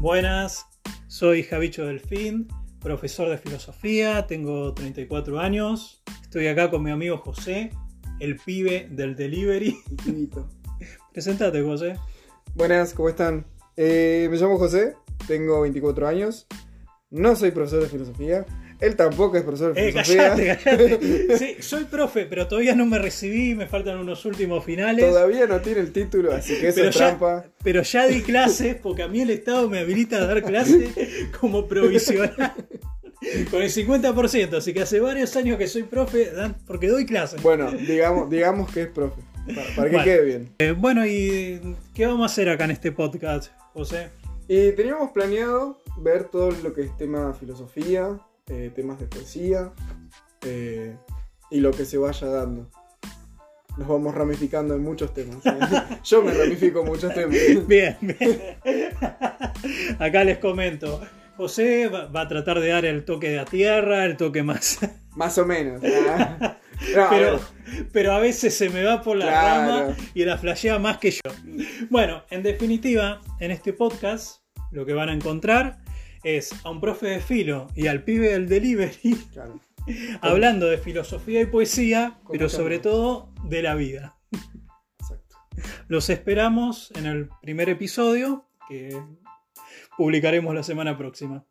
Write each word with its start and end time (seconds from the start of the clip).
Buenas, 0.00 0.64
soy 1.08 1.42
Javicho 1.42 1.84
Delfín, 1.84 2.46
profesor 2.78 3.28
de 3.30 3.36
filosofía, 3.36 4.28
tengo 4.28 4.72
34 4.72 5.40
años, 5.40 6.04
estoy 6.22 6.46
acá 6.46 6.70
con 6.70 6.84
mi 6.84 6.92
amigo 6.92 7.18
José, 7.18 7.72
el 8.20 8.36
pibe 8.36 8.86
del 8.92 9.16
delivery. 9.16 9.76
Infinito. 9.90 10.48
Preséntate, 11.12 11.64
José. 11.64 11.96
Buenas, 12.54 12.94
¿cómo 12.94 13.08
están? 13.08 13.44
Eh, 13.76 14.28
me 14.30 14.36
llamo 14.36 14.56
José, 14.56 14.94
tengo 15.26 15.62
24 15.62 16.06
años, 16.06 16.46
no 17.10 17.34
soy 17.34 17.50
profesor 17.50 17.82
de 17.82 17.88
filosofía, 17.88 18.46
él 18.80 18.96
tampoco 18.96 19.36
es 19.36 19.42
profesor 19.42 19.74
de 19.74 19.88
Eh, 19.88 19.92
filosofía. 19.92 20.28
callate, 20.30 20.58
callate. 20.64 21.36
Sí, 21.38 21.56
soy 21.60 21.84
profe, 21.84 22.26
pero 22.26 22.46
todavía 22.46 22.74
no 22.74 22.86
me 22.86 22.98
recibí, 22.98 23.54
me 23.54 23.66
faltan 23.66 23.98
unos 23.98 24.24
últimos 24.24 24.64
finales. 24.64 25.04
Todavía 25.04 25.46
no 25.46 25.60
tiene 25.60 25.80
el 25.80 25.92
título, 25.92 26.32
así 26.32 26.58
que 26.60 26.68
eso 26.68 26.84
es 26.84 26.96
trampa. 26.96 27.44
pero 27.62 27.82
ya 27.82 28.06
di 28.06 28.22
clases 28.22 28.76
porque 28.76 29.02
a 29.02 29.08
mí 29.08 29.20
el 29.20 29.30
Estado 29.30 29.68
me 29.68 29.80
habilita 29.80 30.16
a 30.18 30.26
dar 30.26 30.42
clases 30.42 30.90
como 31.40 31.66
provisional. 31.66 32.54
Con 33.50 33.62
el 33.62 33.70
50%, 33.70 34.56
así 34.58 34.72
que 34.72 34.82
hace 34.82 35.00
varios 35.00 35.34
años 35.34 35.58
que 35.58 35.66
soy 35.66 35.82
profe 35.82 36.30
porque 36.68 36.86
doy 36.86 37.04
clases. 37.04 37.42
Bueno, 37.42 37.68
digamos, 37.72 38.30
digamos 38.30 38.70
que 38.70 38.82
es 38.82 38.88
profe, 38.88 39.20
para, 39.46 39.66
para 39.74 39.90
que 39.90 39.96
Bueno. 39.96 40.04
quede 40.04 40.24
bien. 40.24 40.48
Eh, 40.60 40.70
bueno, 40.70 41.04
¿y 41.04 41.60
qué 41.94 42.06
vamos 42.06 42.22
a 42.22 42.32
hacer 42.32 42.48
acá 42.48 42.64
en 42.66 42.70
este 42.70 42.92
podcast, 42.92 43.50
José? 43.72 44.10
Y 44.46 44.70
teníamos 44.72 45.10
planeado 45.10 45.82
ver 46.00 46.24
todo 46.30 46.52
lo 46.62 46.72
que 46.72 46.82
es 46.82 46.96
tema 46.96 47.34
filosofía, 47.34 48.20
eh, 48.50 48.70
temas 48.74 48.98
de 48.98 49.06
poesía 49.06 49.72
eh, 50.42 50.96
y 51.50 51.60
lo 51.60 51.70
que 51.70 51.84
se 51.84 51.98
vaya 51.98 52.26
dando. 52.28 52.70
Nos 53.76 53.86
vamos 53.86 54.14
ramificando 54.14 54.74
en 54.74 54.82
muchos 54.82 55.14
temas. 55.14 55.44
¿eh? 55.46 55.98
Yo 56.04 56.22
me 56.22 56.32
ramifico 56.32 56.80
en 56.80 56.86
muchos 56.86 57.14
temas. 57.14 57.36
Bien, 57.66 57.96
bien. 58.00 58.40
Acá 59.98 60.24
les 60.24 60.38
comento. 60.38 61.00
José 61.36 61.86
va, 61.88 62.20
a 62.20 62.28
tratar 62.28 62.58
de 62.58 62.68
dar 62.68 62.84
el 62.84 63.04
toque 63.04 63.30
de 63.30 63.36
la 63.36 63.44
tierra, 63.44 64.04
el 64.04 64.16
toque 64.16 64.42
más. 64.42 64.78
Más 65.14 65.36
o 65.38 65.44
menos. 65.46 65.82
No, 65.82 65.88
a 67.02 67.10
Pero, 67.10 67.32
ver, 67.32 67.88
pero 67.92 68.12
a 68.12 68.20
veces 68.20 68.54
se 68.56 68.68
me 68.70 68.84
va 68.84 69.02
por 69.02 69.16
la 69.16 69.26
Claro. 69.26 69.72
rama 69.88 69.96
y 70.14 70.24
la 70.24 70.38
flashea 70.38 70.78
más 70.78 70.98
que 70.98 71.10
yo. 71.10 71.20
Bueno, 71.90 72.22
en 72.30 72.44
definitiva, 72.44 73.20
en 73.40 73.50
este 73.50 73.72
podcast 73.72 74.42
lo 74.70 74.86
que 74.86 74.92
van 74.92 75.08
a 75.08 75.12
encontrar 75.12 75.78
es 76.22 76.52
a 76.64 76.70
un 76.70 76.80
profe 76.80 77.06
de 77.06 77.20
filo 77.20 77.68
y 77.74 77.86
al 77.86 78.02
pibe 78.04 78.30
del 78.30 78.48
delivery 78.48 79.14
claro. 79.32 79.60
hablando 80.20 80.66
de 80.66 80.78
filosofía 80.78 81.40
y 81.40 81.46
poesía, 81.46 82.18
pero 82.30 82.48
sobre 82.48 82.78
todo 82.78 83.32
de 83.44 83.62
la 83.62 83.74
vida. 83.74 84.16
Exacto. 85.00 85.36
Los 85.88 86.10
esperamos 86.10 86.92
en 86.96 87.06
el 87.06 87.28
primer 87.42 87.68
episodio 87.68 88.46
que 88.68 89.00
publicaremos 89.96 90.54
la 90.54 90.62
semana 90.62 90.96
próxima. 90.96 91.44